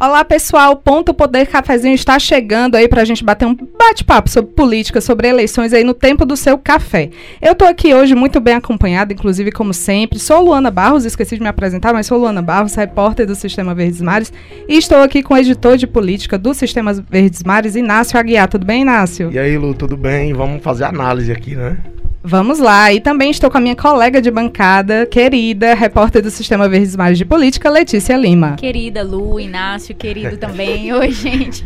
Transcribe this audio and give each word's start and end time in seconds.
Olá, 0.00 0.24
pessoal. 0.24 0.76
Ponto 0.76 1.12
Poder 1.12 1.44
Cafezinho 1.48 1.92
está 1.92 2.20
chegando 2.20 2.76
aí 2.76 2.86
para 2.86 3.02
a 3.02 3.04
gente 3.04 3.24
bater 3.24 3.46
um 3.46 3.54
bate-papo 3.54 4.30
sobre 4.30 4.52
política, 4.52 5.00
sobre 5.00 5.26
eleições 5.26 5.72
aí 5.72 5.82
no 5.82 5.92
tempo 5.92 6.24
do 6.24 6.36
seu 6.36 6.56
café. 6.56 7.10
Eu 7.42 7.50
estou 7.50 7.66
aqui 7.66 7.92
hoje 7.92 8.14
muito 8.14 8.38
bem 8.38 8.54
acompanhada, 8.54 9.12
inclusive, 9.12 9.50
como 9.50 9.74
sempre. 9.74 10.20
Sou 10.20 10.40
Luana 10.40 10.70
Barros, 10.70 11.04
esqueci 11.04 11.34
de 11.34 11.42
me 11.42 11.48
apresentar, 11.48 11.92
mas 11.92 12.06
sou 12.06 12.16
Luana 12.16 12.40
Barros, 12.40 12.76
repórter 12.76 13.26
do 13.26 13.34
Sistema 13.34 13.74
Verdes 13.74 14.00
Mares. 14.00 14.32
E 14.68 14.78
estou 14.78 14.98
aqui 14.98 15.20
com 15.20 15.34
o 15.34 15.36
editor 15.36 15.76
de 15.76 15.88
política 15.88 16.38
do 16.38 16.54
Sistema 16.54 16.92
Verdes 16.92 17.42
Mares, 17.42 17.74
Inácio 17.74 18.20
Aguiar. 18.20 18.46
Tudo 18.46 18.64
bem, 18.64 18.82
Inácio? 18.82 19.32
E 19.32 19.38
aí, 19.38 19.58
Lu, 19.58 19.74
tudo 19.74 19.96
bem? 19.96 20.32
Vamos 20.32 20.62
fazer 20.62 20.84
análise 20.84 21.32
aqui, 21.32 21.56
né? 21.56 21.76
Vamos 22.22 22.58
lá. 22.58 22.92
E 22.92 23.00
também 23.00 23.30
estou 23.30 23.50
com 23.50 23.58
a 23.58 23.60
minha 23.60 23.76
colega 23.76 24.20
de 24.20 24.30
bancada, 24.30 25.06
querida, 25.06 25.74
repórter 25.74 26.22
do 26.22 26.30
Sistema 26.30 26.68
Verdes 26.68 26.96
Mares 26.96 27.16
de 27.16 27.24
Política, 27.24 27.70
Letícia 27.70 28.16
Lima. 28.16 28.56
Querida 28.56 29.02
Lu, 29.02 29.38
Inácio, 29.38 29.94
querido 29.94 30.36
também. 30.36 30.92
Oi, 30.94 31.12
gente. 31.12 31.64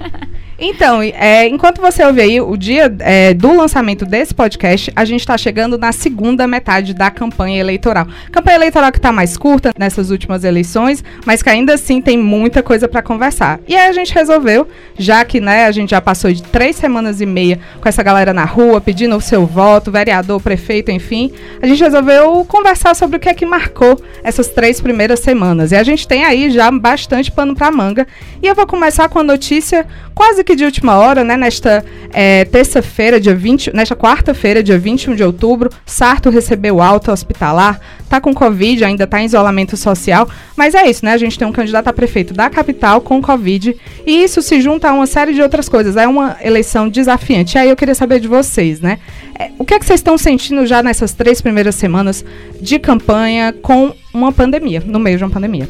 Então, 0.59 1.03
é, 1.03 1.49
enquanto 1.49 1.81
você 1.81 2.05
ouve 2.05 2.21
aí 2.21 2.41
o 2.41 2.57
dia 2.57 2.95
é, 3.01 3.35
do 3.35 3.57
lançamento 3.57 4.05
desse 4.05 4.33
podcast, 4.33 4.93
a 4.95 5.05
gente 5.05 5.21
está 5.21 5.37
chegando 5.37 5.77
na 5.79 5.91
segunda 5.91 6.47
metade 6.47 6.95
da 6.95 7.11
campanha 7.11 7.59
eleitoral. 7.59 8.07
Campanha 8.31 8.57
eleitoral 8.57 8.93
que 8.93 8.99
está 8.99 9.11
mais 9.11 9.37
curta 9.37 9.73
nessas 9.77 10.11
últimas 10.11 10.45
eleições, 10.45 11.03
mas 11.27 11.43
que 11.43 11.49
ainda 11.51 11.75
assim 11.75 12.01
tem 12.01 12.17
muita 12.19 12.63
coisa 12.63 12.87
para 12.87 13.03
conversar. 13.03 13.59
E 13.67 13.75
aí 13.75 13.89
a 13.89 13.93
gente 13.93 14.15
resolveu, 14.15 14.69
já 14.97 15.25
que 15.25 15.41
né, 15.41 15.65
a 15.65 15.73
gente 15.73 15.91
já 15.91 16.01
passou 16.01 16.33
de 16.33 16.43
três 16.43 16.77
semanas 16.77 17.21
e 17.21 17.27
meia 17.27 17.59
com 17.81 17.89
essa 17.89 18.03
galera 18.03 18.33
na 18.33 18.45
rua 18.45 18.81
pedindo 18.81 19.17
o 19.17 19.21
seu 19.21 19.47
voto, 19.47 19.91
vereador, 19.91 20.41
prefeito, 20.43 20.91
enfim, 20.91 21.33
a 21.61 21.67
gente 21.67 21.83
resolveu 21.83 22.45
conversar 22.45 22.95
sobre 22.95 23.17
o 23.17 23.21
que 23.21 23.29
é 23.29 23.35
que 23.35 23.47
marcou 23.47 24.01
essas 24.23 24.49
três 24.49 24.81
primeiras 24.81 25.21
semanas. 25.21 25.73
E 25.73 25.77
a 25.77 25.83
gente 25.83 26.07
tem 26.07 26.25
aí 26.25 26.51
já 26.51 26.71
bastante 26.71 27.31
pano 27.31 27.55
para 27.55 27.71
manga. 27.71 28.07
E 28.43 28.47
eu 28.47 28.55
vou 28.55 28.67
começar 28.67 29.09
com 29.09 29.21
a 29.21 29.23
notícia 29.23 29.87
quase 30.15 30.45
que 30.45 30.55
de 30.55 30.65
última 30.65 30.97
hora, 30.97 31.25
né, 31.25 31.37
nesta 31.37 31.85
é, 32.13 32.45
terça-feira, 32.45 33.21
dia 33.21 33.35
20, 33.35 33.75
nesta 33.75 33.97
quarta-feira, 33.97 34.63
dia 34.63 34.79
21 34.79 35.15
de 35.15 35.25
outubro, 35.25 35.71
Sarto 35.87 36.31
recebeu 36.31 36.81
alta 36.81 37.13
hospitalar, 37.13 37.81
tá 38.09 38.21
com 38.21 38.35
Covid, 38.35 38.85
ainda 38.85 39.07
tá 39.07 39.21
em 39.21 39.25
isolamento 39.25 39.77
social, 39.77 40.29
mas 40.57 40.75
é 40.75 40.89
isso, 40.89 41.05
né? 41.05 41.13
A 41.13 41.17
gente 41.17 41.39
tem 41.39 41.49
um 41.49 41.53
candidato 41.53 41.89
a 41.89 41.93
prefeito 41.93 42.35
da 42.35 42.51
capital 42.51 43.01
com 43.01 43.23
Covid, 43.23 43.75
e 44.07 44.23
isso 44.23 44.43
se 44.43 44.61
junta 44.61 44.91
a 44.91 44.93
uma 44.93 45.07
série 45.07 45.33
de 45.33 45.41
outras 45.43 45.69
coisas. 45.69 45.97
É 45.97 46.07
uma 46.07 46.37
eleição 46.43 46.89
desafiante. 46.89 47.57
E 47.57 47.59
aí 47.59 47.69
eu 47.69 47.77
queria 47.77 47.95
saber 47.95 48.21
de 48.21 48.29
vocês, 48.29 48.81
né? 48.81 48.99
É, 49.43 49.51
o 49.59 49.65
que 49.65 49.75
é 49.75 49.79
que 49.81 49.85
vocês 49.85 49.99
estão 49.99 50.17
sentindo 50.17 50.65
já 50.65 50.85
nessas 50.85 51.13
três 51.13 51.41
primeiras 51.41 51.75
semanas 51.75 52.25
de 52.61 52.79
campanha 52.79 53.53
com 53.53 53.93
uma 54.15 54.31
pandemia, 54.31 54.81
no 54.87 55.01
meio 55.01 55.19
de 55.19 55.25
uma 55.25 55.31
pandemia? 55.31 55.69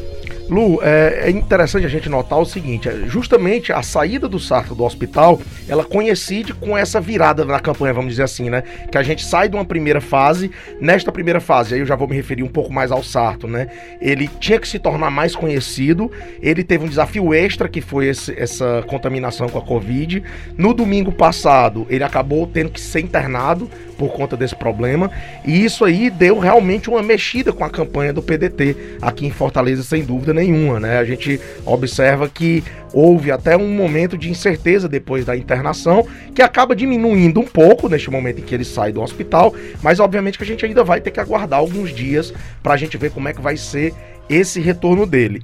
Lu, 0.49 0.79
é, 0.83 1.23
é, 1.25 1.29
interessante 1.29 1.85
a 1.85 1.89
gente 1.89 2.09
notar 2.09 2.39
o 2.39 2.45
seguinte: 2.45 2.89
é, 2.89 3.07
justamente 3.07 3.71
a 3.71 3.81
saída 3.81 4.27
do 4.27 4.39
Sarto 4.39 4.75
do 4.75 4.83
hospital, 4.83 5.39
ela 5.67 5.83
coincide 5.83 6.53
com 6.53 6.77
essa 6.77 6.99
virada 6.99 7.45
na 7.45 7.59
campanha, 7.59 7.93
vamos 7.93 8.11
dizer 8.11 8.23
assim, 8.23 8.49
né? 8.49 8.63
Que 8.91 8.97
a 8.97 9.03
gente 9.03 9.23
sai 9.23 9.47
de 9.47 9.55
uma 9.55 9.65
primeira 9.65 10.01
fase, 10.01 10.51
nesta 10.81 11.11
primeira 11.11 11.39
fase, 11.39 11.73
aí 11.73 11.79
eu 11.79 11.85
já 11.85 11.95
vou 11.95 12.07
me 12.07 12.15
referir 12.15 12.43
um 12.43 12.47
pouco 12.47 12.71
mais 12.71 12.91
ao 12.91 13.01
Sarto, 13.03 13.47
né? 13.47 13.67
Ele 14.01 14.27
tinha 14.39 14.59
que 14.59 14.67
se 14.67 14.79
tornar 14.79 15.09
mais 15.09 15.35
conhecido, 15.35 16.11
ele 16.41 16.63
teve 16.63 16.85
um 16.85 16.89
desafio 16.89 17.33
extra 17.33 17.69
que 17.69 17.79
foi 17.79 18.07
esse, 18.07 18.37
essa 18.37 18.83
contaminação 18.87 19.47
com 19.47 19.57
a 19.57 19.61
Covid. 19.61 20.23
No 20.57 20.73
domingo 20.73 21.11
passado, 21.11 21.87
ele 21.89 22.03
acabou 22.03 22.45
tendo 22.47 22.69
que 22.69 22.81
ser 22.81 22.99
internado 22.99 23.69
por 24.03 24.11
conta 24.11 24.35
desse 24.35 24.53
problema, 24.53 25.09
e 25.45 25.63
isso 25.63 25.85
aí 25.85 26.09
deu 26.09 26.37
realmente 26.37 26.89
uma 26.89 27.01
mexida 27.01 27.53
com 27.53 27.63
a 27.63 27.69
campanha 27.69 28.11
do 28.11 28.21
PDT 28.21 28.97
aqui 29.01 29.25
em 29.25 29.31
Fortaleza, 29.31 29.81
sem 29.81 30.03
dúvida 30.03 30.33
nenhuma, 30.33 30.77
né? 30.77 30.97
A 30.97 31.05
gente 31.05 31.39
observa 31.65 32.27
que 32.27 32.61
houve 32.91 33.31
até 33.31 33.55
um 33.55 33.69
momento 33.69 34.17
de 34.17 34.29
incerteza 34.29 34.89
depois 34.89 35.23
da 35.23 35.37
internação, 35.37 36.05
que 36.35 36.41
acaba 36.41 36.75
diminuindo 36.75 37.39
um 37.39 37.45
pouco 37.45 37.87
neste 37.87 38.11
momento 38.11 38.39
em 38.39 38.43
que 38.43 38.53
ele 38.53 38.65
sai 38.65 38.91
do 38.91 39.01
hospital, 39.01 39.55
mas 39.81 40.01
obviamente 40.01 40.37
que 40.37 40.43
a 40.43 40.47
gente 40.47 40.65
ainda 40.65 40.83
vai 40.83 40.99
ter 40.99 41.11
que 41.11 41.21
aguardar 41.21 41.59
alguns 41.59 41.95
dias 41.95 42.33
para 42.61 42.73
a 42.73 42.77
gente 42.77 42.97
ver 42.97 43.09
como 43.09 43.29
é 43.29 43.33
que 43.33 43.41
vai 43.41 43.55
ser 43.55 43.93
esse 44.29 44.59
retorno 44.59 45.05
dele. 45.05 45.41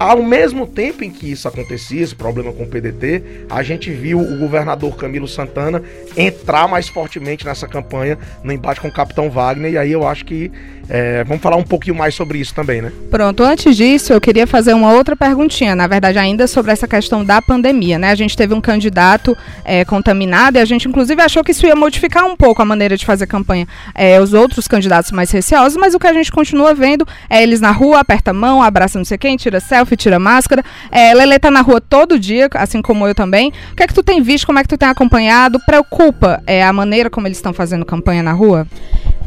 Ao 0.00 0.22
mesmo 0.22 0.66
tempo 0.66 1.04
em 1.04 1.10
que 1.10 1.30
isso 1.30 1.46
acontecia, 1.46 2.00
esse 2.00 2.14
problema 2.14 2.54
com 2.54 2.62
o 2.62 2.66
PDT, 2.66 3.44
a 3.50 3.62
gente 3.62 3.90
viu 3.90 4.18
o 4.18 4.38
governador 4.38 4.96
Camilo 4.96 5.28
Santana 5.28 5.82
entrar 6.16 6.66
mais 6.66 6.88
fortemente 6.88 7.44
nessa 7.44 7.68
campanha 7.68 8.18
no 8.42 8.50
embate 8.50 8.80
com 8.80 8.88
o 8.88 8.92
capitão 8.92 9.28
Wagner, 9.28 9.72
e 9.72 9.76
aí 9.76 9.92
eu 9.92 10.08
acho 10.08 10.24
que 10.24 10.50
é, 10.92 11.22
vamos 11.22 11.40
falar 11.40 11.54
um 11.54 11.62
pouquinho 11.62 11.94
mais 11.94 12.16
sobre 12.16 12.38
isso 12.38 12.52
também, 12.52 12.82
né? 12.82 12.90
Pronto, 13.12 13.44
antes 13.44 13.76
disso, 13.76 14.12
eu 14.12 14.20
queria 14.20 14.44
fazer 14.44 14.74
uma 14.74 14.92
outra 14.92 15.14
perguntinha, 15.14 15.76
na 15.76 15.86
verdade, 15.86 16.18
ainda 16.18 16.48
sobre 16.48 16.72
essa 16.72 16.88
questão 16.88 17.24
da 17.24 17.40
pandemia, 17.40 17.96
né? 17.96 18.10
A 18.10 18.14
gente 18.16 18.36
teve 18.36 18.52
um 18.52 18.60
candidato 18.60 19.36
é, 19.64 19.84
contaminado 19.84 20.58
e 20.58 20.60
a 20.60 20.64
gente, 20.64 20.88
inclusive, 20.88 21.22
achou 21.22 21.44
que 21.44 21.52
isso 21.52 21.64
ia 21.64 21.76
modificar 21.76 22.24
um 22.24 22.34
pouco 22.34 22.60
a 22.60 22.64
maneira 22.64 22.96
de 22.96 23.06
fazer 23.06 23.28
campanha. 23.28 23.68
É, 23.94 24.20
os 24.20 24.34
outros 24.34 24.66
candidatos 24.66 25.12
mais 25.12 25.30
receosos, 25.30 25.76
mas 25.76 25.94
o 25.94 25.98
que 26.00 26.08
a 26.08 26.12
gente 26.12 26.32
continua 26.32 26.74
vendo 26.74 27.06
é 27.28 27.40
eles 27.40 27.60
na 27.60 27.70
rua, 27.70 28.00
aperta 28.00 28.32
a 28.32 28.34
mão, 28.34 28.60
abraça 28.60 28.98
não 28.98 29.04
sei 29.04 29.16
quem, 29.16 29.36
tira 29.36 29.60
selfie, 29.60 29.89
tira 29.96 30.18
máscara. 30.18 30.62
É, 30.90 31.14
Lele 31.14 31.38
tá 31.38 31.50
na 31.50 31.60
rua 31.60 31.80
todo 31.80 32.18
dia, 32.18 32.48
assim 32.54 32.82
como 32.82 33.06
eu 33.06 33.14
também. 33.14 33.52
O 33.72 33.76
que 33.76 33.82
é 33.82 33.86
que 33.86 33.94
tu 33.94 34.02
tem 34.02 34.22
visto, 34.22 34.46
como 34.46 34.58
é 34.58 34.62
que 34.62 34.68
tu 34.68 34.78
tem 34.78 34.88
acompanhado? 34.88 35.58
Preocupa 35.66 36.42
é, 36.46 36.64
a 36.64 36.72
maneira 36.72 37.10
como 37.10 37.26
eles 37.26 37.38
estão 37.38 37.52
fazendo 37.52 37.84
campanha 37.84 38.22
na 38.22 38.32
rua? 38.32 38.66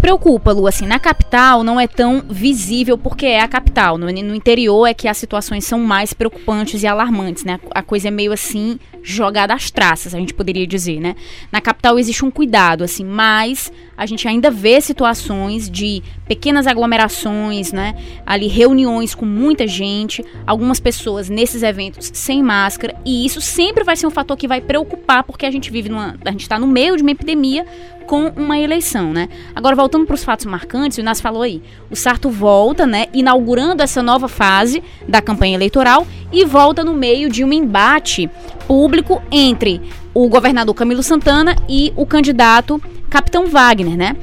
Preocupa, 0.03 0.51
Lu, 0.51 0.67
assim, 0.67 0.85
na 0.85 0.99
capital 0.99 1.63
não 1.63 1.79
é 1.79 1.87
tão 1.87 2.21
visível 2.29 2.97
porque 2.97 3.25
é 3.25 3.39
a 3.39 3.47
capital. 3.47 3.97
No, 3.97 4.07
no 4.07 4.35
interior 4.35 4.85
é 4.85 4.93
que 4.93 5.07
as 5.07 5.15
situações 5.15 5.63
são 5.63 5.79
mais 5.79 6.11
preocupantes 6.13 6.83
e 6.83 6.87
alarmantes, 6.87 7.45
né? 7.45 7.57
A 7.73 7.81
coisa 7.81 8.09
é 8.09 8.11
meio 8.11 8.33
assim 8.33 8.77
jogada 9.01 9.53
às 9.53 9.71
traças, 9.71 10.13
a 10.13 10.19
gente 10.19 10.33
poderia 10.33 10.67
dizer, 10.67 10.99
né? 10.99 11.15
Na 11.49 11.61
capital 11.61 11.97
existe 11.97 12.23
um 12.23 12.31
cuidado, 12.31 12.83
assim, 12.83 13.05
mas 13.05 13.71
a 13.95 14.05
gente 14.05 14.27
ainda 14.27 14.51
vê 14.51 14.81
situações 14.81 15.69
de 15.69 16.03
pequenas 16.27 16.67
aglomerações, 16.67 17.71
né? 17.71 17.95
Ali 18.25 18.47
reuniões 18.47 19.15
com 19.15 19.25
muita 19.25 19.65
gente, 19.67 20.23
algumas 20.45 20.81
pessoas 20.81 21.29
nesses 21.29 21.63
eventos 21.63 22.11
sem 22.13 22.43
máscara, 22.43 22.95
e 23.05 23.25
isso 23.25 23.39
sempre 23.39 23.85
vai 23.85 23.95
ser 23.95 24.07
um 24.07 24.11
fator 24.11 24.35
que 24.35 24.49
vai 24.49 24.59
preocupar, 24.59 25.23
porque 25.23 25.45
a 25.45 25.51
gente 25.51 25.71
vive 25.71 25.87
numa. 25.87 26.17
A 26.25 26.31
gente 26.31 26.41
está 26.41 26.59
no 26.59 26.67
meio 26.67 26.97
de 26.97 27.03
uma 27.03 27.11
epidemia 27.11 27.65
com 28.03 28.27
uma 28.35 28.57
eleição, 28.57 29.11
né? 29.11 29.29
Agora, 29.55 29.75
voltando 29.75 30.05
para 30.05 30.15
os 30.15 30.23
fatos 30.23 30.45
marcantes, 30.45 30.97
o 30.97 31.01
Inácio 31.01 31.23
falou 31.23 31.41
aí, 31.41 31.61
o 31.89 31.95
Sarto 31.95 32.29
volta, 32.29 32.85
né, 32.85 33.07
inaugurando 33.13 33.81
essa 33.81 34.03
nova 34.03 34.27
fase 34.27 34.83
da 35.07 35.21
campanha 35.21 35.55
eleitoral 35.55 36.05
e 36.31 36.45
volta 36.45 36.83
no 36.83 36.93
meio 36.93 37.29
de 37.29 37.43
um 37.43 37.51
embate 37.51 38.29
público 38.67 39.21
entre 39.31 39.81
o 40.13 40.27
governador 40.27 40.73
Camilo 40.75 41.03
Santana 41.03 41.55
e 41.67 41.91
o 41.95 42.05
candidato 42.05 42.81
Capitão 43.09 43.47
Wagner, 43.47 43.95
né? 43.95 44.15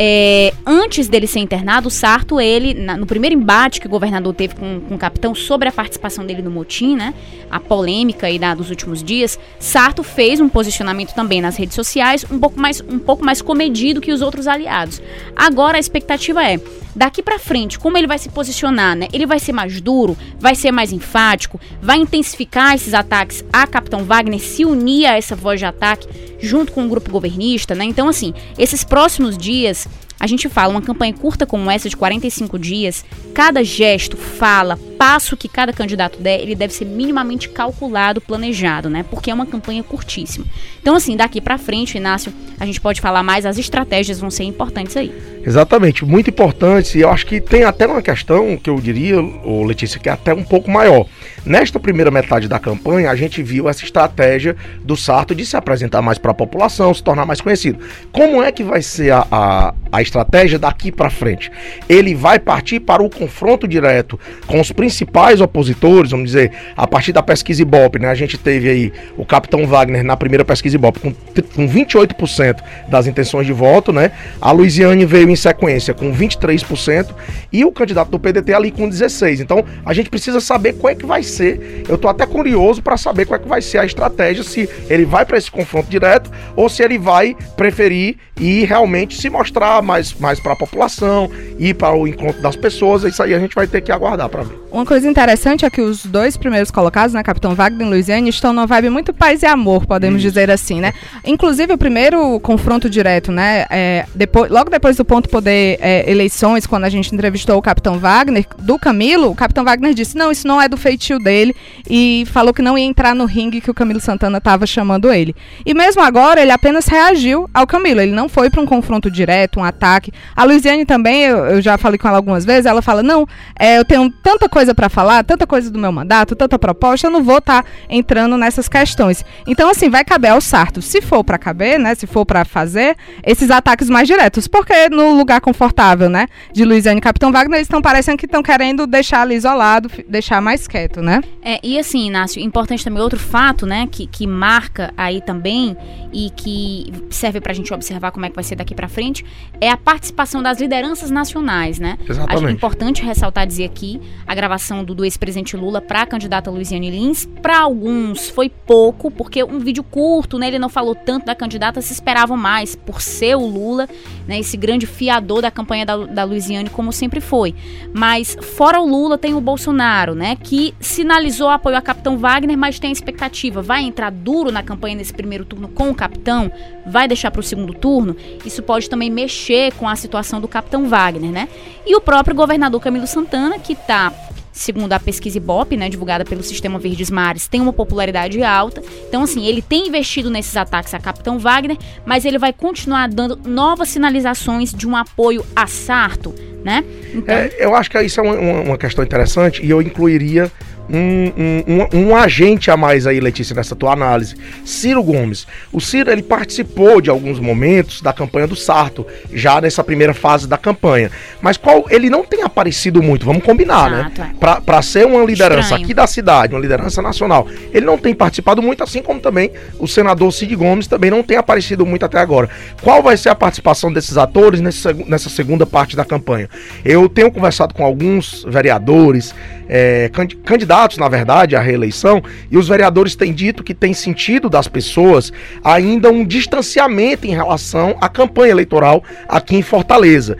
É, 0.00 0.54
antes 0.64 1.08
dele 1.08 1.26
ser 1.26 1.40
internado, 1.40 1.88
o 1.88 1.90
Sarto, 1.90 2.40
ele, 2.40 2.72
na, 2.72 2.96
no 2.96 3.04
primeiro 3.04 3.34
embate 3.34 3.80
que 3.80 3.88
o 3.88 3.90
governador 3.90 4.32
teve 4.32 4.54
com, 4.54 4.80
com 4.80 4.94
o 4.94 4.98
capitão 4.98 5.34
sobre 5.34 5.68
a 5.68 5.72
participação 5.72 6.24
dele 6.24 6.40
no 6.40 6.52
motim, 6.52 6.94
né, 6.94 7.12
a 7.50 7.58
polêmica 7.58 8.28
aí 8.28 8.38
da, 8.38 8.54
dos 8.54 8.70
últimos 8.70 9.02
dias, 9.02 9.36
Sarto 9.58 10.04
fez 10.04 10.40
um 10.40 10.48
posicionamento 10.48 11.14
também 11.14 11.40
nas 11.40 11.56
redes 11.56 11.74
sociais 11.74 12.24
um 12.30 12.38
pouco 12.38 12.60
mais, 12.60 12.80
um 12.80 13.00
pouco 13.00 13.24
mais 13.24 13.42
comedido 13.42 14.00
que 14.00 14.12
os 14.12 14.22
outros 14.22 14.46
aliados. 14.46 15.02
Agora 15.34 15.78
a 15.78 15.80
expectativa 15.80 16.44
é, 16.44 16.60
daqui 16.94 17.20
para 17.20 17.38
frente, 17.38 17.76
como 17.76 17.98
ele 17.98 18.06
vai 18.06 18.18
se 18.18 18.28
posicionar, 18.28 18.94
né? 18.94 19.08
Ele 19.12 19.26
vai 19.26 19.40
ser 19.40 19.52
mais 19.52 19.80
duro, 19.80 20.16
vai 20.38 20.54
ser 20.54 20.70
mais 20.70 20.92
enfático, 20.92 21.60
vai 21.82 21.98
intensificar 21.98 22.74
esses 22.74 22.94
ataques 22.94 23.44
a 23.52 23.66
Capitão 23.66 24.04
Wagner, 24.04 24.40
se 24.40 24.64
unir 24.64 25.06
a 25.06 25.16
essa 25.16 25.34
voz 25.40 25.60
de 25.60 25.66
ataque 25.66 26.08
junto 26.40 26.72
com 26.72 26.84
o 26.84 26.88
grupo 26.88 27.10
governista, 27.10 27.74
né? 27.74 27.84
Então, 27.84 28.08
assim, 28.08 28.32
esses 28.58 28.84
próximos 28.84 29.36
dias 29.36 29.86
a 30.20 30.26
gente 30.26 30.48
fala, 30.48 30.72
uma 30.72 30.82
campanha 30.82 31.14
curta 31.14 31.46
como 31.46 31.70
essa, 31.70 31.88
de 31.88 31.96
45 31.96 32.58
dias, 32.58 33.04
cada 33.32 33.62
gesto, 33.62 34.16
fala, 34.16 34.76
passo 34.98 35.36
que 35.36 35.48
cada 35.48 35.72
candidato 35.72 36.20
der, 36.20 36.40
ele 36.40 36.56
deve 36.56 36.74
ser 36.74 36.84
minimamente 36.84 37.48
calculado, 37.48 38.20
planejado, 38.20 38.90
né? 38.90 39.04
Porque 39.08 39.30
é 39.30 39.34
uma 39.34 39.46
campanha 39.46 39.82
curtíssima. 39.82 40.44
Então, 40.80 40.96
assim, 40.96 41.16
daqui 41.16 41.40
para 41.40 41.56
frente, 41.56 41.96
Inácio, 41.96 42.32
a 42.58 42.66
gente 42.66 42.80
pode 42.80 43.00
falar 43.00 43.22
mais, 43.22 43.46
as 43.46 43.58
estratégias 43.58 44.18
vão 44.18 44.30
ser 44.30 44.44
importantes 44.44 44.96
aí. 44.96 45.12
Exatamente, 45.46 46.04
muito 46.04 46.30
importante. 46.30 46.98
E 46.98 47.02
eu 47.02 47.10
acho 47.10 47.24
que 47.24 47.40
tem 47.40 47.62
até 47.62 47.86
uma 47.86 48.02
questão 48.02 48.56
que 48.56 48.68
eu 48.68 48.80
diria, 48.80 49.16
Letícia, 49.64 50.00
que 50.00 50.08
é 50.08 50.12
até 50.12 50.34
um 50.34 50.42
pouco 50.42 50.70
maior. 50.70 51.06
Nesta 51.46 51.78
primeira 51.78 52.10
metade 52.10 52.48
da 52.48 52.58
campanha, 52.58 53.10
a 53.10 53.16
gente 53.16 53.42
viu 53.42 53.68
essa 53.68 53.84
estratégia 53.84 54.56
do 54.82 54.96
Sarto 54.96 55.34
de 55.34 55.46
se 55.46 55.56
apresentar 55.56 56.02
mais 56.02 56.18
para 56.18 56.32
a 56.32 56.34
população, 56.34 56.92
se 56.92 57.02
tornar 57.02 57.24
mais 57.24 57.40
conhecido. 57.40 57.78
Como 58.12 58.42
é 58.42 58.50
que 58.50 58.64
vai 58.64 58.82
ser 58.82 59.12
a, 59.12 59.26
a, 59.30 59.74
a 59.92 60.02
estratégia 60.08 60.58
daqui 60.58 60.90
para 60.90 61.10
frente? 61.10 61.50
Ele 61.88 62.14
vai 62.14 62.38
partir 62.38 62.80
para 62.80 63.02
o 63.02 63.10
confronto 63.10 63.68
direto 63.68 64.18
com 64.46 64.60
os 64.60 64.72
principais 64.72 65.40
opositores, 65.40 66.10
vamos 66.10 66.26
dizer, 66.26 66.50
a 66.76 66.86
partir 66.86 67.12
da 67.12 67.22
pesquisa 67.22 67.62
Ibope, 67.62 67.98
né? 67.98 68.08
A 68.08 68.14
gente 68.14 68.36
teve 68.36 68.68
aí 68.68 68.92
o 69.16 69.24
capitão 69.24 69.66
Wagner 69.66 70.02
na 70.02 70.16
primeira 70.16 70.44
pesquisa 70.44 70.76
Ibope 70.76 71.00
com, 71.00 71.12
com 71.12 71.68
28% 71.68 72.62
das 72.88 73.06
intenções 73.06 73.46
de 73.46 73.52
voto, 73.52 73.92
né? 73.92 74.12
A 74.40 74.50
Luiziane 74.50 75.04
veio 75.04 75.28
em 75.28 75.36
sequência 75.36 75.94
com 75.94 76.12
23% 76.12 77.08
e 77.52 77.64
o 77.64 77.72
candidato 77.72 78.10
do 78.10 78.18
PDT 78.18 78.54
ali 78.54 78.70
com 78.70 78.88
16%. 78.88 79.40
Então 79.40 79.64
a 79.84 79.92
gente 79.92 80.10
precisa 80.10 80.40
saber 80.40 80.74
qual 80.74 80.92
é 80.92 80.94
que 80.94 81.06
vai 81.06 81.22
ser. 81.22 81.84
Eu 81.88 81.98
tô 81.98 82.08
até 82.08 82.26
curioso 82.26 82.82
para 82.82 82.96
saber 82.96 83.26
qual 83.26 83.38
é 83.38 83.42
que 83.42 83.48
vai 83.48 83.60
ser 83.60 83.78
a 83.78 83.84
estratégia, 83.84 84.42
se 84.42 84.68
ele 84.88 85.04
vai 85.04 85.24
para 85.24 85.36
esse 85.36 85.50
confronto 85.50 85.88
direto 85.88 86.30
ou 86.56 86.68
se 86.68 86.82
ele 86.82 86.98
vai 86.98 87.36
preferir 87.56 88.16
e 88.40 88.64
realmente 88.64 89.20
se 89.20 89.28
mostrar 89.28 89.82
mais, 89.82 89.97
mais 90.20 90.40
para 90.40 90.52
a 90.52 90.56
população, 90.56 91.30
ir 91.58 91.74
para 91.74 91.96
o 91.96 92.06
encontro 92.06 92.40
das 92.40 92.56
pessoas. 92.56 93.04
Isso 93.04 93.22
aí 93.22 93.34
a 93.34 93.38
gente 93.38 93.54
vai 93.54 93.66
ter 93.66 93.80
que 93.80 93.92
aguardar 93.92 94.28
para 94.28 94.42
ver. 94.42 94.58
Uma 94.70 94.84
coisa 94.84 95.08
interessante 95.08 95.64
é 95.64 95.70
que 95.70 95.80
os 95.80 96.04
dois 96.04 96.36
primeiros 96.36 96.70
colocados, 96.70 97.14
né, 97.14 97.22
Capitão 97.22 97.54
Wagner 97.54 97.86
e 97.86 97.90
Luiziane, 97.90 98.28
estão 98.28 98.52
numa 98.52 98.66
vibe 98.66 98.90
muito 98.90 99.14
paz 99.14 99.42
e 99.42 99.46
amor, 99.46 99.86
podemos 99.86 100.22
Isso. 100.22 100.28
dizer 100.28 100.50
assim, 100.50 100.80
né? 100.80 100.92
Inclusive, 101.24 101.72
o 101.72 101.78
primeiro 101.78 102.38
confronto 102.40 102.88
direto, 102.90 103.32
né, 103.32 103.66
é, 103.70 104.04
depois, 104.14 104.50
logo 104.50 104.70
depois 104.70 104.96
do 104.96 105.04
ponto 105.04 105.28
poder 105.28 105.78
é, 105.80 106.10
eleições, 106.10 106.66
quando 106.66 106.84
a 106.84 106.88
gente 106.88 107.14
entrevistou 107.14 107.56
o 107.56 107.62
Capitão 107.62 107.98
Wagner, 107.98 108.44
do 108.58 108.78
Camilo, 108.78 109.30
o 109.30 109.34
Capitão 109.34 109.64
Wagner 109.64 109.94
disse, 109.94 110.16
não, 110.16 110.30
isso 110.30 110.46
não 110.46 110.60
é 110.60 110.68
do 110.68 110.76
feitio 110.76 111.18
dele, 111.18 111.56
e 111.88 112.24
falou 112.30 112.52
que 112.52 112.60
não 112.60 112.76
ia 112.76 112.84
entrar 112.84 113.14
no 113.14 113.24
ringue 113.24 113.60
que 113.60 113.70
o 113.70 113.74
Camilo 113.74 114.00
Santana 114.00 114.38
estava 114.38 114.66
chamando 114.66 115.10
ele. 115.12 115.34
E 115.64 115.72
mesmo 115.72 116.02
agora, 116.02 116.42
ele 116.42 116.52
apenas 116.52 116.86
reagiu 116.86 117.48
ao 117.54 117.66
Camilo, 117.66 118.00
ele 118.00 118.12
não 118.12 118.28
foi 118.28 118.50
para 118.50 118.60
um 118.60 118.66
confronto 118.66 119.10
direto, 119.10 119.60
um 119.60 119.64
ataque. 119.64 119.87
A 120.36 120.44
Luiziane 120.44 120.84
também, 120.84 121.24
eu, 121.24 121.38
eu, 121.46 121.62
já 121.62 121.76
falei 121.76 121.98
com 121.98 122.06
ela 122.06 122.18
algumas 122.18 122.44
vezes, 122.44 122.66
ela 122.66 122.82
fala, 122.82 123.02
não, 123.02 123.26
é, 123.58 123.78
eu 123.78 123.84
tenho 123.84 124.10
tanta 124.22 124.48
coisa 124.48 124.68
coisa 124.68 124.74
para 124.74 124.88
falar, 124.88 125.24
tanta 125.24 125.46
coisa 125.46 125.70
do 125.70 125.78
meu 125.78 125.92
mandato, 125.92 126.36
tanta 126.36 126.58
proposta, 126.58 127.06
eu 127.06 127.10
não 127.10 127.22
vou 127.22 127.38
estar 127.38 127.62
tá 127.62 127.68
entrando 127.88 128.36
nessas 128.36 128.68
questões. 128.68 129.24
Então, 129.46 129.70
assim, 129.70 129.88
vai 129.88 130.04
caber 130.04 130.32
ao 130.32 130.40
Sarto, 130.40 130.82
se 130.82 131.00
for 131.00 131.24
para 131.24 131.38
caber, 131.38 131.78
né, 131.78 131.94
se 131.94 132.06
for 132.06 132.26
para 132.26 132.44
fazer, 132.44 132.96
esses 133.24 133.50
ataques 133.50 133.88
mais 133.88 134.06
diretos. 134.06 134.46
Porque 134.46 134.88
no 134.88 135.12
lugar 135.16 135.40
confortável, 135.40 136.08
né, 136.08 136.26
de 136.52 136.64
Luiziane 136.64 136.98
e 136.98 137.00
Capitão 137.00 137.32
Wagner, 137.32 137.58
eles 137.58 137.66
estão 137.66 137.80
parecendo 137.80 138.18
que 138.18 138.26
estão 138.26 138.42
querendo 138.42 138.86
deixar 138.86 139.22
ali 139.22 139.36
isolado, 139.36 139.90
deixar 140.06 140.42
mais 140.42 140.66
quieto, 140.66 141.00
né? 141.00 141.22
É, 141.42 141.58
e 141.62 141.78
assim, 141.78 142.08
Inácio, 142.08 142.42
importante 142.42 142.84
também 142.84 143.00
outro 143.00 143.18
fato, 143.18 143.64
né, 143.64 143.88
que, 143.90 144.06
que 144.06 144.26
marca 144.26 144.92
aí 144.96 145.22
também 145.22 145.76
e 146.12 146.30
que 146.30 146.92
serve 147.10 147.40
para 147.40 147.52
a 147.52 147.54
gente 147.54 147.72
observar 147.72 148.10
como 148.10 148.26
é 148.26 148.28
que 148.28 148.34
vai 148.34 148.44
ser 148.44 148.56
daqui 148.56 148.74
para 148.74 148.88
frente, 148.88 149.24
é 149.60 149.70
a 149.70 149.76
participação 149.78 150.42
das 150.42 150.60
lideranças 150.60 151.10
nacionais, 151.10 151.78
né? 151.78 151.98
Exatamente. 152.08 152.44
Acho 152.44 152.54
importante 152.54 153.02
ressaltar 153.02 153.46
dizer 153.46 153.64
aqui 153.64 154.00
a 154.26 154.34
gravação 154.34 154.84
do, 154.84 154.94
do 154.94 155.04
ex-presidente 155.04 155.56
Lula 155.56 155.80
para 155.80 156.02
a 156.02 156.06
candidata 156.06 156.50
Luiziane 156.50 156.90
Lins. 156.90 157.26
Para 157.42 157.60
alguns 157.60 158.28
foi 158.28 158.48
pouco, 158.48 159.10
porque 159.10 159.42
um 159.42 159.58
vídeo 159.58 159.82
curto, 159.82 160.38
né? 160.38 160.48
Ele 160.48 160.58
não 160.58 160.68
falou 160.68 160.94
tanto 160.94 161.26
da 161.26 161.34
candidata, 161.34 161.80
se 161.80 161.92
esperavam 161.92 162.36
mais 162.36 162.74
por 162.74 163.00
ser 163.00 163.36
o 163.36 163.46
Lula, 163.46 163.88
né? 164.26 164.38
Esse 164.38 164.56
grande 164.56 164.86
fiador 164.86 165.42
da 165.42 165.50
campanha 165.50 165.86
da, 165.86 165.96
da 165.96 166.24
Luiziane, 166.24 166.70
como 166.70 166.92
sempre 166.92 167.20
foi. 167.20 167.54
Mas 167.92 168.36
fora 168.56 168.80
o 168.80 168.86
Lula 168.86 169.16
tem 169.16 169.34
o 169.34 169.40
Bolsonaro, 169.40 170.14
né? 170.14 170.36
Que 170.36 170.74
sinalizou 170.80 171.48
apoio 171.48 171.76
a 171.76 171.82
Capitão 171.82 172.18
Wagner, 172.18 172.56
mas 172.56 172.78
tem 172.78 172.90
a 172.90 172.92
expectativa, 172.92 173.62
vai 173.62 173.82
entrar 173.82 174.10
duro 174.10 174.50
na 174.50 174.62
campanha 174.62 174.96
nesse 174.96 175.12
primeiro 175.12 175.44
turno 175.44 175.68
com 175.68 175.90
o 175.90 175.94
capitão, 175.94 176.50
vai 176.86 177.08
deixar 177.08 177.30
para 177.30 177.40
o 177.40 177.42
segundo 177.42 177.74
turno, 177.74 178.16
isso 178.44 178.62
pode 178.62 178.88
também 178.88 179.10
mexer 179.10 179.67
com 179.70 179.88
a 179.88 179.96
situação 179.96 180.40
do 180.40 180.48
capitão 180.48 180.88
Wagner, 180.88 181.30
né? 181.30 181.48
E 181.86 181.94
o 181.96 182.00
próprio 182.00 182.34
governador 182.34 182.80
Camilo 182.80 183.06
Santana, 183.06 183.58
que 183.58 183.72
está 183.72 184.12
segundo 184.58 184.92
a 184.92 184.98
pesquisa 184.98 185.38
Ibope, 185.38 185.76
né, 185.76 185.88
divulgada 185.88 186.24
pelo 186.24 186.42
Sistema 186.42 186.78
Verdes 186.78 187.10
Mares, 187.10 187.46
tem 187.46 187.60
uma 187.60 187.72
popularidade 187.72 188.42
alta. 188.42 188.82
Então, 189.08 189.22
assim, 189.22 189.46
ele 189.46 189.62
tem 189.62 189.86
investido 189.86 190.30
nesses 190.30 190.56
ataques 190.56 190.92
a 190.92 190.98
Capitão 190.98 191.38
Wagner, 191.38 191.78
mas 192.04 192.24
ele 192.24 192.38
vai 192.38 192.52
continuar 192.52 193.08
dando 193.08 193.38
novas 193.48 193.88
sinalizações 193.88 194.74
de 194.74 194.86
um 194.86 194.96
apoio 194.96 195.46
a 195.54 195.66
Sarto, 195.66 196.34
né? 196.68 196.84
Então... 197.14 197.34
É, 197.34 197.50
eu 197.58 197.74
acho 197.74 197.90
que 197.90 198.00
isso 198.02 198.20
é 198.20 198.22
uma, 198.22 198.34
uma 198.34 198.78
questão 198.78 199.02
interessante 199.02 199.64
e 199.64 199.70
eu 199.70 199.80
incluiria 199.80 200.52
um, 200.90 201.32
um, 201.66 202.00
um, 202.00 202.16
agente 202.16 202.70
a 202.70 202.76
mais 202.76 203.06
aí, 203.06 203.20
Letícia, 203.20 203.54
nessa 203.54 203.76
tua 203.76 203.92
análise. 203.92 204.34
Ciro 204.64 205.02
Gomes. 205.02 205.46
O 205.70 205.80
Ciro, 205.80 206.10
ele 206.10 206.22
participou 206.22 207.00
de 207.00 207.10
alguns 207.10 207.38
momentos 207.38 208.00
da 208.00 208.12
campanha 208.12 208.46
do 208.46 208.56
Sarto, 208.56 209.06
já 209.32 209.60
nessa 209.60 209.84
primeira 209.84 210.14
fase 210.14 210.48
da 210.48 210.56
campanha. 210.56 211.10
Mas 211.40 211.56
qual 211.56 211.86
ele 211.90 212.08
não 212.08 212.24
tem 212.24 212.42
aparecido 212.42 213.02
muito, 213.02 213.26
vamos 213.26 213.42
combinar, 213.42 213.90
né? 213.90 214.00
Exato, 214.00 214.20
né? 214.20 214.30
É. 214.34 214.38
Pra, 214.38 214.60
pra 214.60 214.82
ser 214.82 215.06
uma 215.06 215.22
liderança 215.24 215.60
Estranho. 215.60 215.84
aqui 215.84 215.94
da 215.94 216.06
cidade, 216.06 216.54
uma 216.54 216.60
liderança 216.60 217.02
nacional, 217.02 217.46
ele 217.72 217.84
não 217.84 217.98
tem 217.98 218.14
participado 218.14 218.62
muito, 218.62 218.82
assim 218.82 219.02
como 219.02 219.20
também 219.20 219.50
o 219.78 219.86
senador 219.86 220.32
Cid 220.32 220.54
Gomes 220.56 220.86
também 220.86 221.10
não 221.10 221.22
tem 221.22 221.36
aparecido 221.36 221.84
muito 221.84 222.04
até 222.04 222.18
agora. 222.18 222.48
Qual 222.82 223.02
vai 223.02 223.16
ser 223.16 223.28
a 223.28 223.34
participação 223.34 223.92
desses 223.92 224.16
atores 224.16 224.60
nesse, 224.60 224.92
nessa 225.06 225.28
segunda 225.28 225.66
parte 225.66 225.96
da 225.96 226.04
campanha? 226.04 226.48
Eu 226.84 227.08
tenho 227.08 227.30
conversado 227.30 227.74
com 227.74 227.84
alguns 227.84 228.44
vereadores, 228.48 229.34
é, 229.68 230.10
candidatos, 230.44 230.96
na 230.96 231.08
verdade, 231.08 231.54
à 231.54 231.60
reeleição, 231.60 232.22
e 232.50 232.56
os 232.56 232.68
vereadores 232.68 233.14
têm 233.14 233.32
dito 233.32 233.62
que 233.62 233.74
tem 233.74 233.92
sentido 233.92 234.48
das 234.48 234.66
pessoas 234.68 235.32
ainda 235.62 236.10
um 236.10 236.24
distanciamento 236.24 237.26
em 237.26 237.34
relação 237.34 237.96
à 238.00 238.08
campanha 238.08 238.52
eleitoral 238.52 239.02
aqui 239.28 239.56
em 239.56 239.62
Fortaleza 239.62 240.36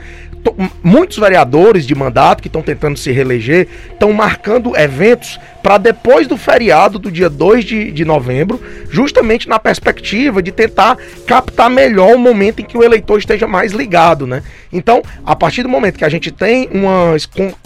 muitos 0.82 1.18
vereadores 1.18 1.86
de 1.86 1.94
mandato 1.94 2.42
que 2.42 2.48
estão 2.48 2.62
tentando 2.62 2.98
se 2.98 3.10
reeleger 3.10 3.68
estão 3.92 4.12
marcando 4.12 4.76
eventos 4.76 5.38
para 5.62 5.76
depois 5.76 6.26
do 6.26 6.36
feriado 6.36 6.98
do 6.98 7.10
dia 7.10 7.28
2 7.28 7.64
de, 7.64 7.92
de 7.92 8.04
novembro, 8.04 8.60
justamente 8.88 9.48
na 9.48 9.58
perspectiva 9.58 10.42
de 10.42 10.52
tentar 10.52 10.96
captar 11.26 11.68
melhor 11.68 12.14
o 12.14 12.18
momento 12.18 12.60
em 12.60 12.64
que 12.64 12.78
o 12.78 12.82
eleitor 12.82 13.18
esteja 13.18 13.46
mais 13.46 13.72
ligado, 13.72 14.26
né? 14.26 14.42
Então, 14.72 15.02
a 15.24 15.34
partir 15.34 15.62
do 15.62 15.68
momento 15.68 15.98
que 15.98 16.04
a 16.04 16.08
gente 16.08 16.30
tem 16.30 16.68
uma 16.72 17.16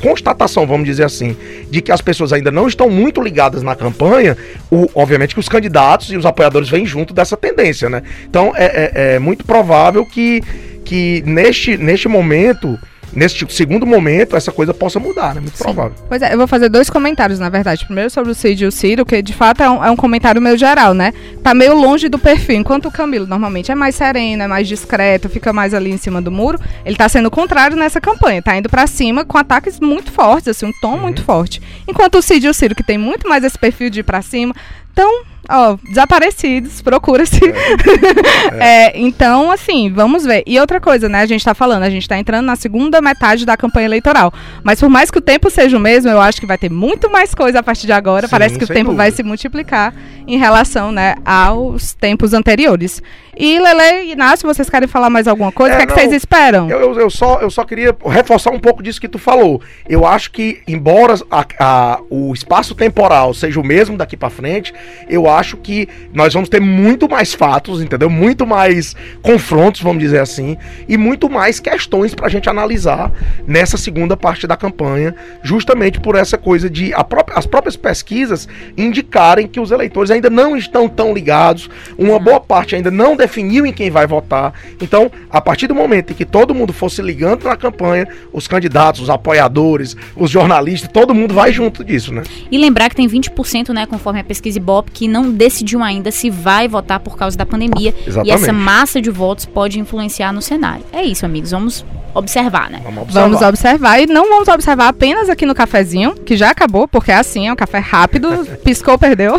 constatação, 0.01 0.67
vamos 0.67 0.87
dizer 0.87 1.05
assim, 1.05 1.37
de 1.71 1.81
que 1.81 1.93
as 1.93 2.01
pessoas 2.01 2.33
ainda 2.33 2.51
não 2.51 2.67
estão 2.67 2.89
muito 2.89 3.21
ligadas 3.21 3.63
na 3.63 3.75
campanha, 3.75 4.37
o, 4.71 4.89
obviamente 4.95 5.35
que 5.35 5.41
os 5.41 5.49
candidatos 5.49 6.11
e 6.11 6.17
os 6.17 6.27
apoiadores 6.27 6.69
vêm 6.69 6.87
junto 6.87 7.13
dessa 7.13 7.37
tendência, 7.37 7.89
né? 7.89 8.03
Então, 8.29 8.53
é, 8.57 8.65
é, 8.65 9.15
é 9.15 9.19
muito 9.19 9.45
provável 9.45 10.05
que, 10.07 10.43
que 10.85 11.23
neste, 11.27 11.77
neste 11.77 12.09
momento 12.09 12.79
nesse 13.15 13.47
segundo 13.51 13.87
momento, 13.87 14.37
essa 14.37 14.51
coisa 14.51 14.73
possa 14.73 14.99
mudar, 14.99 15.35
né? 15.35 15.41
Muito 15.41 15.57
Sim. 15.57 15.65
provável. 15.65 15.95
Pois 16.09 16.23
é, 16.23 16.33
eu 16.33 16.39
vou 16.39 16.47
fazer 16.47 16.69
dois 16.69 16.89
comentários, 16.89 17.39
na 17.39 17.49
verdade. 17.49 17.85
Primeiro 17.85 18.11
sobre 18.11 18.33
o 18.33 18.35
Cid 18.35 18.65
e 18.65 18.67
o 18.67 18.73
Ciro, 18.73 19.05
que 19.05 19.21
de 19.23 19.33
fato 19.33 19.63
é 19.63 19.71
um, 19.71 19.85
é 19.85 19.91
um 19.91 19.97
comentário 19.97 20.41
meio 20.41 20.57
geral, 20.57 20.95
né? 20.95 21.13
Tá 21.43 21.55
meio 21.55 21.75
longe 21.75 22.09
do 22.09 22.19
perfil, 22.19 22.57
enquanto 22.57 22.87
o 22.87 22.91
Camilo 22.91 23.27
normalmente 23.27 23.71
é 23.71 23.75
mais 23.75 23.95
sereno, 23.95 24.43
é 24.43 24.47
mais 24.47 24.67
discreto, 24.67 25.29
fica 25.29 25.53
mais 25.53 25.75
ali 25.75 25.91
em 25.91 25.99
cima 25.99 26.21
do 26.23 26.31
muro, 26.31 26.59
ele 26.85 26.97
tá 26.97 27.09
sendo 27.09 27.27
o 27.27 27.31
contrário 27.31 27.77
nessa 27.77 28.01
campanha, 28.01 28.43
tá 28.43 28.57
indo 28.57 28.69
para 28.69 28.87
cima 28.87 29.25
com 29.25 29.37
ataques 29.37 29.79
muito 29.79 30.11
fortes, 30.11 30.49
assim, 30.49 30.67
um 30.67 30.73
tom 30.81 30.95
uhum. 30.95 31.01
muito 31.01 31.23
forte. 31.23 31.61
Enquanto 31.87 32.17
o 32.17 32.23
Cid 32.23 32.47
e 32.47 32.49
o 32.49 32.55
Ciro, 32.55 32.75
que 32.75 32.83
tem 32.83 32.97
muito 32.97 33.29
mais 33.29 33.45
esse 33.45 33.59
perfil 33.59 33.91
de 33.91 34.01
ir 34.01 34.05
pra 34.05 34.23
cima, 34.23 34.55
estão 34.89 35.25
ó, 35.49 35.77
desaparecidos, 35.89 36.81
procura-se. 36.83 37.41
É. 37.45 38.89
é, 38.91 39.01
então, 39.01 39.51
assim, 39.51 39.91
vamos 39.93 40.25
ver. 40.25 40.43
E 40.47 40.59
outra 40.59 40.81
coisa, 40.81 41.09
né? 41.09 41.21
A 41.21 41.27
gente 41.27 41.45
tá 41.45 41.55
falando, 41.55 41.83
a 41.83 41.91
gente 41.91 42.09
tá 42.09 42.19
entrando 42.19 42.47
na 42.47 42.57
segunda 42.57 43.01
metade 43.01 43.45
da 43.45 43.57
campanha 43.57 43.87
eleitoral. 43.87 44.33
Mas 44.63 44.81
por 44.81 44.89
mais 44.89 45.11
que 45.11 45.19
o 45.19 45.23
tempo 45.23 45.51
seja 45.51 45.77
o 45.77 45.81
mesmo, 45.81 46.11
eu 46.11 46.21
acho 46.21 46.41
que 46.41 46.47
vai 46.47 46.59
ter 46.59 46.71
muito 46.71 47.11
mais 47.11 47.35
coisa 47.35 47.61
a 47.61 47.63
partir 47.63 47.87
de 47.87 47.93
agora. 47.93 48.27
Sim, 48.27 48.31
Parece 48.31 48.59
que 48.59 48.65
o 48.65 48.69
tempo 48.69 48.91
dúvida. 48.91 48.97
vai 48.97 49.11
se 49.11 49.23
multiplicar 49.23 49.95
em 50.27 50.39
relação, 50.39 50.93
né, 50.93 51.15
aos 51.25 51.93
tempos 51.95 52.33
anteriores. 52.33 53.03
E 53.35 53.59
Lele 53.59 54.09
e 54.09 54.13
Inácio, 54.13 54.47
vocês 54.47 54.69
querem 54.69 54.87
falar 54.87 55.09
mais 55.09 55.27
alguma 55.27 55.51
coisa? 55.51 55.75
É, 55.75 55.77
o 55.77 55.79
que, 55.79 55.85
é 55.85 55.87
que 55.87 55.95
vocês 55.95 56.13
esperam? 56.13 56.69
Eu, 56.69 56.81
eu, 56.81 57.01
eu, 57.01 57.11
só, 57.11 57.41
eu 57.41 57.49
só 57.49 57.65
queria 57.65 57.97
reforçar 58.05 58.51
um 58.51 58.59
pouco 58.59 58.83
disso 58.83 59.01
que 59.01 59.09
tu 59.09 59.19
falou. 59.19 59.63
Eu 59.89 60.07
acho 60.07 60.31
que, 60.31 60.61
embora 60.69 61.15
a, 61.31 61.47
a, 61.59 62.01
o 62.11 62.35
espaço 62.35 62.75
temporal 62.75 63.33
seja 63.33 63.59
o 63.59 63.65
mesmo 63.65 63.97
daqui 63.97 64.19
para 64.19 64.29
frente, 64.29 64.75
eu 65.09 65.29
acho 65.31 65.57
que 65.57 65.89
nós 66.13 66.35
vamos 66.35 66.51
ter 66.51 66.61
muito 66.61 67.09
mais 67.09 67.33
fatos, 67.33 67.81
entendeu? 67.81 68.11
Muito 68.11 68.47
mais 68.47 68.95
confrontos, 69.23 69.81
vamos 69.81 70.03
dizer 70.03 70.21
assim, 70.21 70.59
e 70.87 70.99
muito 70.99 71.31
mais 71.31 71.59
questões 71.59 72.15
para 72.15 72.27
a 72.27 72.31
gente 72.31 72.51
analisar 72.51 73.11
nessa 73.47 73.79
segunda 73.79 74.15
parte 74.15 74.47
da 74.47 74.59
campanha, 74.59 75.15
justamente 75.43 75.99
por 75.99 76.17
essa 76.17 76.37
coisa 76.37 76.69
de 76.69 76.93
própria, 77.09 77.39
as 77.39 77.47
próprias 77.47 77.77
pesquisas 77.77 78.47
indicarem 78.77 79.47
que 79.47 79.59
os 79.59 79.71
eleitores 79.71 80.11
ainda 80.11 80.29
não 80.29 80.55
estão 80.55 80.87
tão 80.87 81.15
ligados, 81.15 81.71
uma 81.97 82.19
boa 82.19 82.39
parte 82.39 82.77
ainda 82.77 82.91
não 82.91 83.17
definiu 83.23 83.65
em 83.65 83.73
quem 83.73 83.91
vai 83.91 84.07
votar. 84.07 84.53
Então, 84.81 85.11
a 85.31 85.41
partir 85.41 85.67
do 85.67 85.75
momento 85.75 86.13
em 86.13 86.15
que 86.15 86.25
todo 86.25 86.55
mundo 86.55 86.73
fosse 86.73 87.01
ligando 87.01 87.45
na 87.45 87.57
campanha, 87.57 88.07
os 88.33 88.49
candidatos, 88.49 89.01
os 89.01 89.11
apoiadores, 89.11 89.97
os 90.17 90.31
jornalistas, 90.31 90.91
todo 90.93 91.15
mundo 91.15 91.35
vai 91.35 91.53
junto 91.53 91.85
disso, 91.85 92.13
né? 92.13 92.23
E 92.51 92.59
lembrar 92.59 92.89
que 92.89 92.97
tem 92.97 93.09
20%, 93.09 93.71
né, 93.71 93.87
conforme 93.87 94.21
a 94.21 94.25
pesquisa 94.25 94.59
Ibope, 94.59 94.91
que 94.91 95.09
não 95.09 95.31
decidiu 95.31 95.83
ainda 95.83 96.11
se 96.11 96.29
vai 96.31 96.69
votar 96.69 97.01
por 97.01 97.17
causa 97.17 97.37
da 97.37 97.47
pandemia. 97.47 97.95
Exatamente. 98.07 98.29
E 98.29 98.31
essa 98.31 98.53
massa 98.53 99.01
de 99.01 99.11
votos 99.11 99.47
pode 99.47 99.79
influenciar 99.79 100.33
no 100.33 100.43
cenário. 100.43 100.85
É 100.93 101.03
isso, 101.03 101.25
amigos. 101.25 101.53
Vamos 101.53 101.85
observar, 102.15 102.71
né? 102.71 102.81
Vamos 102.85 103.03
observar. 103.03 103.29
Vamos 103.29 103.43
observar 103.43 104.01
e 104.01 104.07
não 104.07 104.29
vamos 104.29 104.49
observar 104.49 104.89
apenas 104.89 105.29
aqui 105.29 105.47
no 105.47 105.55
cafezinho, 105.55 106.15
que 106.15 106.37
já 106.37 106.51
acabou, 106.51 106.87
porque 106.87 107.11
é 107.11 107.17
assim, 107.17 107.49
é 107.49 107.53
um 107.53 107.57
café 107.57 107.79
rápido, 107.79 108.29
piscou, 108.65 108.99
perdeu. 108.99 109.37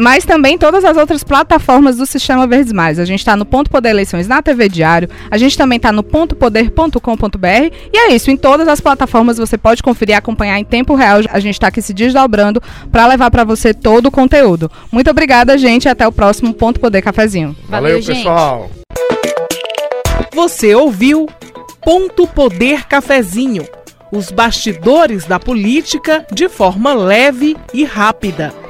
Mas 0.00 0.24
também 0.24 0.56
todas 0.56 0.84
as 0.84 0.96
outras 0.96 1.24
plataformas 1.24 1.96
do 1.96 2.06
Sistema 2.06 2.46
Verdes 2.46 2.72
Mais. 2.72 2.98
A 2.98 3.04
gente 3.04 3.13
está 3.20 3.36
no 3.36 3.44
Ponto 3.44 3.70
Poder 3.70 3.90
Eleições 3.90 4.28
na 4.28 4.42
TV 4.42 4.68
Diário, 4.68 5.08
a 5.30 5.38
gente 5.38 5.56
também 5.56 5.76
está 5.76 5.92
no 5.92 6.02
pontopoder.com.br 6.02 7.46
e 7.92 7.96
é 7.96 8.12
isso, 8.12 8.30
em 8.30 8.36
todas 8.36 8.68
as 8.68 8.80
plataformas 8.80 9.38
você 9.38 9.56
pode 9.56 9.82
conferir 9.82 10.14
e 10.14 10.18
acompanhar 10.18 10.58
em 10.58 10.64
tempo 10.64 10.94
real. 10.94 11.20
A 11.30 11.40
gente 11.40 11.54
está 11.54 11.68
aqui 11.68 11.80
se 11.82 11.92
desdobrando 11.92 12.62
para 12.90 13.06
levar 13.06 13.30
para 13.30 13.44
você 13.44 13.72
todo 13.72 14.06
o 14.06 14.10
conteúdo. 14.10 14.70
Muito 14.90 15.10
obrigada, 15.10 15.56
gente, 15.58 15.84
e 15.84 15.88
até 15.88 16.06
o 16.06 16.12
próximo 16.12 16.52
Ponto 16.54 16.80
Poder 16.80 17.02
Cafezinho. 17.02 17.56
Valeu, 17.68 18.00
Valeu 18.00 18.04
pessoal. 18.04 18.70
Você 20.34 20.74
ouviu 20.74 21.28
Ponto 21.82 22.26
Poder 22.26 22.86
Cafezinho. 22.86 23.64
Os 24.10 24.30
bastidores 24.30 25.24
da 25.24 25.38
política 25.38 26.26
de 26.32 26.48
forma 26.48 26.94
leve 26.94 27.56
e 27.72 27.84
rápida. 27.84 28.63